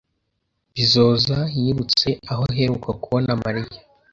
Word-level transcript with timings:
Bizoza 0.73 1.37
yibutse 1.59 2.07
aho 2.31 2.43
aheruka 2.51 2.89
kubona 3.01 3.31
Mariya. 3.43 3.79